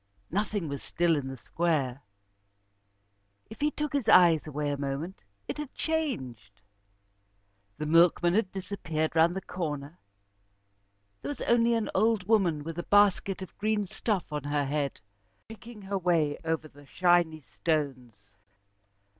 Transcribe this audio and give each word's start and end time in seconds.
Nothing 0.31 0.67
was 0.67 0.81
still 0.81 1.15
in 1.15 1.27
the 1.27 1.37
square. 1.37 2.01
If 3.51 3.61
he 3.61 3.69
took 3.69 3.93
his 3.93 4.09
eyes 4.09 4.47
away 4.47 4.71
a 4.71 4.75
moment 4.75 5.21
it 5.47 5.59
had 5.59 5.71
changed. 5.75 6.59
The 7.77 7.85
milkman 7.85 8.33
had 8.33 8.51
disappeared 8.51 9.15
round 9.15 9.35
the 9.35 9.41
corner, 9.41 9.99
there 11.21 11.29
was 11.29 11.41
only 11.41 11.75
an 11.75 11.91
old 11.93 12.23
woman 12.27 12.63
with 12.63 12.79
a 12.79 12.83
basket 12.89 13.43
of 13.43 13.55
green 13.59 13.85
stuff 13.85 14.33
on 14.33 14.43
her 14.45 14.65
head, 14.65 14.99
picking 15.47 15.83
her 15.83 15.99
way 15.99 16.39
over 16.43 16.67
the 16.67 16.87
shiny 16.87 17.41
stones. 17.41 18.31